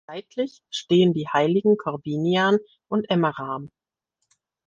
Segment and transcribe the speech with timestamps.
[0.07, 2.57] Seitlich stehen die Heiligen Korbinian
[2.87, 3.69] und Emmeram.